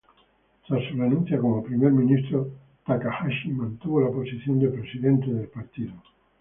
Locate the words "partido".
5.47-5.93